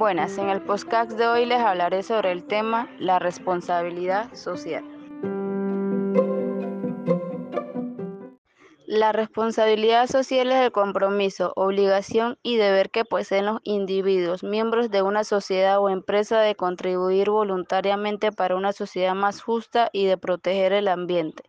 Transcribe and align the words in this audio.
Buenas, 0.00 0.38
en 0.38 0.48
el 0.48 0.62
podcast 0.62 1.10
de 1.12 1.28
hoy 1.28 1.44
les 1.44 1.60
hablaré 1.60 2.02
sobre 2.02 2.32
el 2.32 2.44
tema 2.44 2.88
la 2.98 3.18
responsabilidad 3.18 4.34
social. 4.34 4.82
La 8.86 9.12
responsabilidad 9.12 10.06
social 10.06 10.50
es 10.50 10.64
el 10.64 10.72
compromiso, 10.72 11.52
obligación 11.54 12.38
y 12.42 12.56
deber 12.56 12.90
que 12.90 13.04
poseen 13.04 13.44
los 13.44 13.60
individuos, 13.62 14.42
miembros 14.42 14.90
de 14.90 15.02
una 15.02 15.22
sociedad 15.22 15.78
o 15.80 15.90
empresa 15.90 16.40
de 16.40 16.54
contribuir 16.54 17.28
voluntariamente 17.28 18.32
para 18.32 18.56
una 18.56 18.72
sociedad 18.72 19.14
más 19.14 19.42
justa 19.42 19.90
y 19.92 20.06
de 20.06 20.16
proteger 20.16 20.72
el 20.72 20.88
ambiente. 20.88 21.42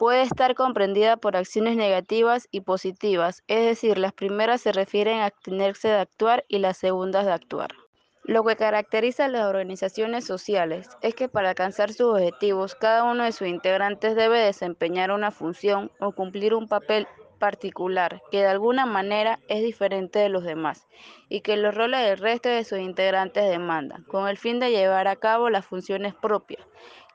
Puede 0.00 0.22
estar 0.22 0.54
comprendida 0.54 1.18
por 1.18 1.36
acciones 1.36 1.76
negativas 1.76 2.48
y 2.50 2.62
positivas, 2.62 3.42
es 3.48 3.66
decir, 3.66 3.98
las 3.98 4.14
primeras 4.14 4.62
se 4.62 4.72
refieren 4.72 5.18
a 5.18 5.26
abstenerse 5.26 5.88
de 5.88 5.98
actuar 5.98 6.46
y 6.48 6.56
las 6.58 6.78
segundas 6.78 7.26
de 7.26 7.32
actuar. 7.32 7.72
Lo 8.24 8.42
que 8.42 8.56
caracteriza 8.56 9.26
a 9.26 9.28
las 9.28 9.44
organizaciones 9.44 10.24
sociales 10.24 10.88
es 11.02 11.14
que 11.14 11.28
para 11.28 11.50
alcanzar 11.50 11.92
sus 11.92 12.14
objetivos 12.14 12.74
cada 12.76 13.04
uno 13.04 13.24
de 13.24 13.32
sus 13.32 13.46
integrantes 13.46 14.16
debe 14.16 14.38
desempeñar 14.38 15.10
una 15.10 15.32
función 15.32 15.92
o 16.00 16.12
cumplir 16.12 16.54
un 16.54 16.66
papel 16.66 17.06
particular 17.38 18.22
que 18.30 18.38
de 18.38 18.46
alguna 18.46 18.86
manera 18.86 19.38
es 19.48 19.62
diferente 19.62 20.18
de 20.18 20.28
los 20.30 20.44
demás 20.44 20.86
y 21.28 21.40
que 21.40 21.56
los 21.56 21.74
roles 21.74 22.06
del 22.06 22.18
resto 22.18 22.48
de 22.48 22.64
sus 22.64 22.78
integrantes 22.78 23.50
demandan, 23.50 24.04
con 24.04 24.28
el 24.28 24.38
fin 24.38 24.60
de 24.60 24.70
llevar 24.70 25.08
a 25.08 25.16
cabo 25.16 25.50
las 25.50 25.66
funciones 25.66 26.14
propias. 26.14 26.64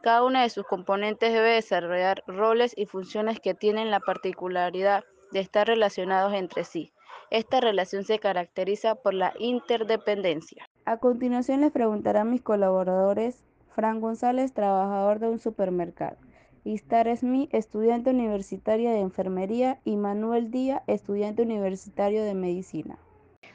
Cada 0.06 0.24
una 0.24 0.44
de 0.44 0.52
sus 0.52 0.68
componentes 0.68 1.34
debe 1.34 1.56
desarrollar 1.56 2.24
roles 2.28 2.76
y 2.78 2.86
funciones 2.86 3.40
que 3.40 3.56
tienen 3.56 3.90
la 3.90 4.00
particularidad 4.00 5.04
de 5.32 5.40
estar 5.40 5.66
relacionados 5.66 6.32
entre 6.36 6.64
sí. 6.64 6.92
Esta 7.32 7.60
relación 7.60 8.04
se 8.04 8.20
caracteriza 8.20 8.94
por 8.94 9.16
la 9.16 9.34
interdependencia. 9.40 10.70
A 10.86 10.98
continuación 10.98 11.62
les 11.62 11.72
preguntaré 11.72 12.20
a 12.20 12.24
mis 12.24 12.44
colaboradores, 12.44 13.44
Fran 13.74 14.00
González, 14.00 14.54
trabajador 14.54 15.18
de 15.18 15.30
un 15.30 15.40
supermercado, 15.40 16.18
Istar 16.64 17.08
Smith, 17.18 17.50
estudiante 17.52 18.12
universitaria 18.12 18.92
de 18.92 19.00
enfermería, 19.00 19.80
y 19.86 19.98
Manuel 19.98 20.52
Díaz, 20.52 20.84
estudiante 20.86 21.42
universitario 21.42 22.24
de 22.24 22.36
medicina. 22.36 23.00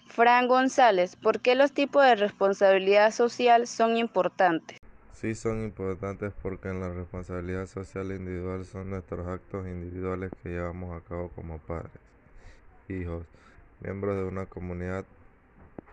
Fran 0.09 0.49
González, 0.49 1.15
¿por 1.15 1.43
qué 1.43 1.55
los 1.55 1.71
tipos 1.71 2.03
de 2.03 2.17
responsabilidad 2.17 3.13
social 3.13 3.69
son 3.69 3.97
importantes? 3.97 4.80
Sí 5.21 5.35
son 5.35 5.65
importantes 5.65 6.33
porque 6.43 6.71
en 6.71 6.81
la 6.81 6.89
responsabilidad 6.89 7.67
social 7.67 8.11
individual 8.11 8.65
son 8.65 8.89
nuestros 8.89 9.27
actos 9.27 9.67
individuales 9.67 10.33
que 10.43 10.49
llevamos 10.49 10.97
a 10.97 11.05
cabo 11.07 11.29
como 11.29 11.59
padres, 11.59 12.01
hijos, 12.89 13.27
miembros 13.83 14.17
de 14.17 14.25
una 14.25 14.47
comunidad 14.47 15.05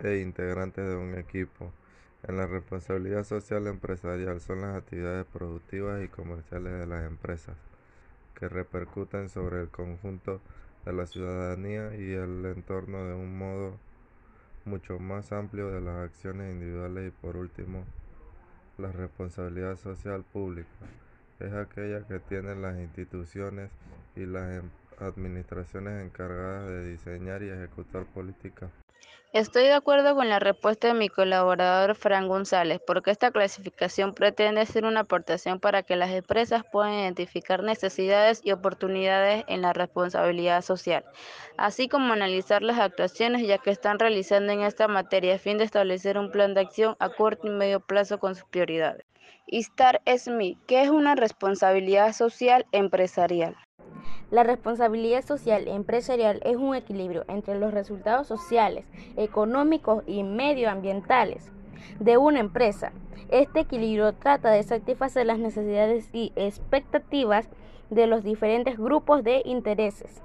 e 0.02 0.20
integrantes 0.20 0.88
de 0.88 0.96
un 0.96 1.16
equipo. 1.16 1.74
En 2.26 2.38
la 2.38 2.48
responsabilidad 2.48 3.26
social 3.26 3.68
empresarial 3.68 4.40
son 4.40 4.62
las 4.62 4.78
actividades 4.78 5.26
productivas 5.26 6.02
y 6.06 6.08
comerciales 6.08 6.80
de 6.80 6.88
las 6.88 7.06
empresas 7.06 7.58
que 8.34 8.48
repercuten 8.48 9.28
sobre 9.28 9.60
el 9.60 9.68
conjunto 9.68 10.40
de 10.86 10.94
la 10.94 11.06
ciudadanía 11.06 11.94
y 11.98 12.14
el 12.14 12.46
entorno 12.46 13.04
de 13.04 13.14
un 13.14 13.38
modo 13.38 13.74
mucho 14.64 15.00
más 15.00 15.34
amplio 15.34 15.68
de 15.68 15.82
las 15.82 15.98
acciones 15.98 16.50
individuales 16.50 17.10
y 17.10 17.12
por 17.22 17.36
último 17.36 17.84
la 18.78 18.92
responsabilidad 18.92 19.76
social 19.78 20.24
pública 20.24 20.70
es 21.40 21.54
aquella 21.54 22.06
que 22.08 22.20
tienen 22.20 22.62
las 22.62 22.80
instituciones 22.80 23.70
y 24.16 24.26
las 24.26 24.60
em, 24.60 24.70
administraciones 25.00 26.06
encargadas 26.06 26.68
de 26.68 26.90
diseñar 26.90 27.44
y 27.44 27.50
ejecutar 27.50 28.06
políticas 28.06 28.72
Estoy 29.34 29.64
de 29.64 29.74
acuerdo 29.74 30.16
con 30.16 30.30
la 30.30 30.40
respuesta 30.40 30.88
de 30.88 30.94
mi 30.94 31.10
colaborador 31.10 31.96
Fran 31.96 32.30
González, 32.30 32.80
porque 32.88 33.12
esta 33.12 33.30
clasificación 33.30 34.14
pretende 34.14 34.66
ser 34.66 34.86
una 34.86 35.02
aportación 35.02 35.60
para 35.60 35.84
que 35.84 35.98
las 35.98 36.12
empresas 36.12 36.64
puedan 36.72 36.94
identificar 36.94 37.62
necesidades 37.62 38.40
y 38.46 38.54
oportunidades 38.54 39.44
en 39.50 39.62
la 39.62 39.74
responsabilidad 39.74 40.62
social, 40.62 41.04
así 41.58 41.90
como 41.90 42.14
analizar 42.14 42.64
las 42.64 42.80
actuaciones 42.80 43.46
ya 43.46 43.58
que 43.58 43.70
están 43.70 44.00
realizando 44.00 44.54
en 44.54 44.62
esta 44.62 44.88
materia 44.88 45.36
a 45.36 45.40
fin 45.40 45.58
de 45.58 45.66
establecer 45.66 46.18
un 46.18 46.32
plan 46.32 46.54
de 46.54 46.62
acción 46.62 46.96
a 47.00 47.10
corto 47.10 47.48
y 47.48 47.52
medio 47.52 47.82
plazo 47.82 48.20
con 48.20 48.34
sus 48.34 48.46
prioridades. 48.46 49.06
Istar 49.46 50.02
Smith, 50.18 50.58
¿qué 50.68 50.84
es 50.84 50.90
una 50.90 51.16
responsabilidad 51.16 52.14
social 52.14 52.66
empresarial? 52.72 53.58
La 54.30 54.44
responsabilidad 54.44 55.24
social 55.24 55.68
empresarial 55.68 56.42
es 56.44 56.58
un 56.58 56.76
equilibrio 56.76 57.24
entre 57.28 57.58
los 57.58 57.74
resultados 57.74 58.28
sociales, 58.28 58.86
económicos 59.16 60.04
y 60.06 60.24
medioambientales 60.24 61.50
de 62.00 62.18
una 62.18 62.40
empresa. 62.40 62.92
Este 63.30 63.62
equilibrio 63.62 64.14
trata 64.14 64.52
de 64.52 64.64
satisfacer 64.64 65.26
las 65.26 65.40
necesidades 65.40 66.10
y 66.14 66.32
expectativas 66.36 67.48
de 67.90 68.08
los 68.08 68.24
diferentes 68.24 68.78
grupos 68.78 69.24
de 69.24 69.42
intereses 69.46 70.22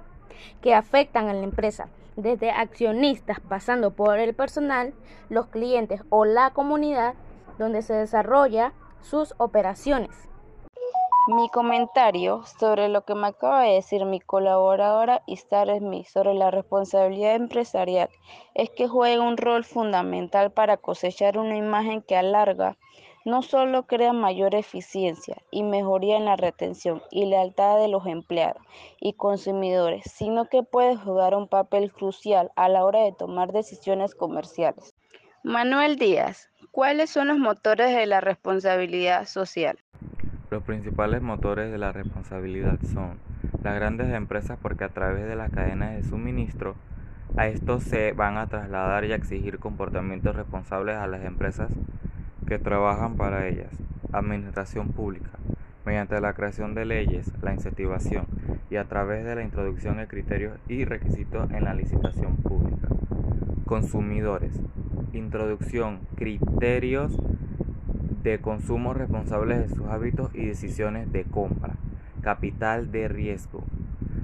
que 0.61 0.73
afectan 0.73 1.29
a 1.29 1.33
la 1.33 1.43
empresa, 1.43 1.87
desde 2.15 2.51
accionistas 2.51 3.39
pasando 3.39 3.91
por 3.91 4.19
el 4.19 4.33
personal, 4.33 4.93
los 5.29 5.47
clientes 5.47 6.01
o 6.09 6.25
la 6.25 6.51
comunidad 6.51 7.15
donde 7.57 7.81
se 7.81 7.93
desarrolla 7.93 8.73
sus 9.01 9.33
operaciones. 9.37 10.11
Mi 11.25 11.47
comentario 11.47 12.43
sobre 12.59 12.89
lo 12.89 13.05
que 13.05 13.15
me 13.15 13.27
acaba 13.27 13.63
de 13.63 13.75
decir 13.75 14.03
mi 14.03 14.19
colaboradora 14.19 15.23
Istar 15.25 15.69
Smith 15.77 16.05
sobre 16.07 16.33
la 16.33 16.51
responsabilidad 16.51 17.35
empresarial 17.35 18.09
es 18.55 18.69
que 18.71 18.89
juega 18.89 19.23
un 19.23 19.37
rol 19.37 19.63
fundamental 19.63 20.51
para 20.51 20.75
cosechar 20.75 21.37
una 21.37 21.55
imagen 21.55 22.01
que 22.01 22.17
alarga 22.17 22.77
no 23.23 23.41
solo 23.41 23.87
crea 23.87 24.11
mayor 24.11 24.53
eficiencia 24.53 25.37
y 25.49 25.63
mejoría 25.63 26.17
en 26.17 26.25
la 26.25 26.35
retención 26.35 27.01
y 27.09 27.25
lealtad 27.25 27.77
de 27.77 27.87
los 27.87 28.05
empleados 28.05 28.61
y 28.99 29.13
consumidores, 29.13 30.03
sino 30.13 30.49
que 30.49 30.63
puede 30.63 30.97
jugar 30.97 31.35
un 31.35 31.47
papel 31.47 31.93
crucial 31.93 32.51
a 32.57 32.67
la 32.67 32.83
hora 32.83 32.99
de 32.99 33.13
tomar 33.13 33.53
decisiones 33.53 34.13
comerciales. 34.13 34.93
Manuel 35.41 35.95
Díaz, 35.95 36.49
¿cuáles 36.71 37.11
son 37.11 37.29
los 37.29 37.37
motores 37.37 37.95
de 37.95 38.07
la 38.07 38.19
responsabilidad 38.19 39.25
social? 39.25 39.79
Los 40.53 40.61
principales 40.61 41.23
motores 41.23 41.71
de 41.71 41.79
la 41.79 41.91
responsabilidad 41.91 42.77
son 42.93 43.17
las 43.63 43.73
grandes 43.73 44.13
empresas 44.13 44.55
porque 44.61 44.83
a 44.83 44.89
través 44.89 45.27
de 45.27 45.35
las 45.35 45.49
cadenas 45.49 45.95
de 45.95 46.03
suministro 46.03 46.75
a 47.35 47.47
estos 47.47 47.81
se 47.81 48.11
van 48.11 48.37
a 48.37 48.45
trasladar 48.45 49.03
y 49.03 49.13
a 49.13 49.15
exigir 49.15 49.57
comportamientos 49.57 50.35
responsables 50.35 50.95
a 50.95 51.07
las 51.07 51.25
empresas 51.25 51.71
que 52.45 52.59
trabajan 52.59 53.15
para 53.15 53.47
ellas. 53.47 53.71
Administración 54.11 54.89
pública, 54.89 55.31
mediante 55.87 56.21
la 56.21 56.33
creación 56.33 56.75
de 56.75 56.85
leyes, 56.85 57.31
la 57.41 57.51
incentivación 57.51 58.27
y 58.69 58.75
a 58.75 58.83
través 58.83 59.25
de 59.25 59.33
la 59.33 59.41
introducción 59.41 59.97
de 59.97 60.05
criterios 60.05 60.59
y 60.67 60.85
requisitos 60.85 61.49
en 61.49 61.63
la 61.63 61.73
licitación 61.73 62.35
pública. 62.35 62.89
Consumidores, 63.65 64.53
introducción, 65.13 66.01
criterios 66.15 67.17
de 68.23 68.39
consumo 68.39 68.93
responsables 68.93 69.69
de 69.69 69.75
sus 69.75 69.85
hábitos 69.87 70.33
y 70.33 70.45
decisiones 70.45 71.11
de 71.11 71.25
compra, 71.25 71.75
capital 72.21 72.91
de 72.91 73.09
riesgo, 73.09 73.63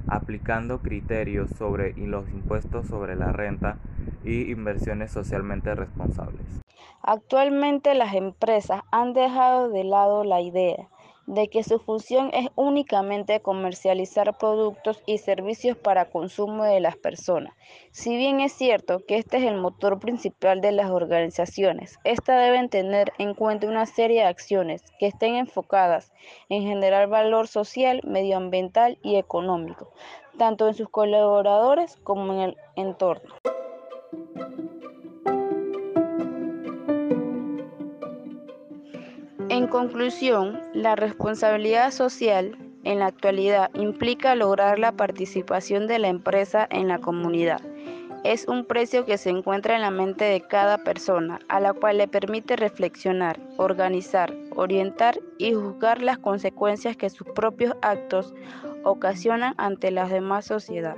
aplicando 0.08 0.80
criterios 0.80 1.50
sobre 1.50 1.94
los 1.96 2.28
impuestos 2.30 2.86
sobre 2.86 3.14
la 3.14 3.32
renta 3.32 3.76
y 4.24 4.50
inversiones 4.50 5.12
socialmente 5.12 5.74
responsables. 5.74 6.62
Actualmente 7.02 7.94
las 7.94 8.14
empresas 8.14 8.82
han 8.90 9.12
dejado 9.12 9.68
de 9.68 9.84
lado 9.84 10.24
la 10.24 10.40
idea 10.40 10.88
de 11.30 11.48
que 11.48 11.62
su 11.62 11.78
función 11.78 12.30
es 12.32 12.48
únicamente 12.56 13.40
comercializar 13.40 14.36
productos 14.36 15.00
y 15.06 15.18
servicios 15.18 15.76
para 15.76 16.10
consumo 16.10 16.64
de 16.64 16.80
las 16.80 16.96
personas. 16.96 17.54
Si 17.92 18.16
bien 18.16 18.40
es 18.40 18.52
cierto 18.52 19.06
que 19.06 19.16
este 19.16 19.36
es 19.36 19.44
el 19.44 19.56
motor 19.56 20.00
principal 20.00 20.60
de 20.60 20.72
las 20.72 20.90
organizaciones, 20.90 22.00
éstas 22.02 22.42
deben 22.42 22.68
tener 22.68 23.12
en 23.18 23.34
cuenta 23.34 23.68
una 23.68 23.86
serie 23.86 24.22
de 24.22 24.26
acciones 24.26 24.82
que 24.98 25.06
estén 25.06 25.36
enfocadas 25.36 26.12
en 26.48 26.62
generar 26.62 27.08
valor 27.08 27.46
social, 27.46 28.00
medioambiental 28.02 28.98
y 29.00 29.14
económico, 29.14 29.92
tanto 30.36 30.66
en 30.66 30.74
sus 30.74 30.88
colaboradores 30.88 31.96
como 32.02 32.32
en 32.32 32.40
el 32.40 32.56
entorno. 32.74 33.34
En 39.60 39.66
conclusión, 39.66 40.58
la 40.72 40.96
responsabilidad 40.96 41.90
social 41.90 42.56
en 42.82 42.98
la 42.98 43.08
actualidad 43.08 43.70
implica 43.74 44.34
lograr 44.34 44.78
la 44.78 44.92
participación 44.92 45.86
de 45.86 45.98
la 45.98 46.08
empresa 46.08 46.66
en 46.70 46.88
la 46.88 46.98
comunidad. 46.98 47.60
Es 48.24 48.48
un 48.48 48.64
precio 48.64 49.04
que 49.04 49.18
se 49.18 49.28
encuentra 49.28 49.74
en 49.74 49.82
la 49.82 49.90
mente 49.90 50.24
de 50.24 50.40
cada 50.40 50.78
persona, 50.78 51.40
a 51.48 51.60
la 51.60 51.74
cual 51.74 51.98
le 51.98 52.08
permite 52.08 52.56
reflexionar, 52.56 53.38
organizar, 53.58 54.34
orientar 54.56 55.20
y 55.36 55.52
juzgar 55.52 56.00
las 56.00 56.16
consecuencias 56.16 56.96
que 56.96 57.10
sus 57.10 57.26
propios 57.26 57.74
actos 57.82 58.32
ocasionan 58.82 59.52
ante 59.58 59.90
la 59.90 60.06
demás 60.08 60.46
sociedad. 60.46 60.96